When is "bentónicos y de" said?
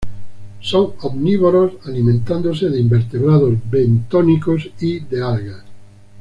3.69-5.21